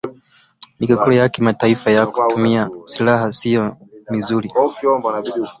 migogoro 0.79 1.13
ya 1.15 1.29
kimataifa 1.29 1.91
ya 1.91 2.07
kutumia 2.07 2.69
silaha 2.85 3.31
siyo 3.33 3.77
mizuri 4.09 4.51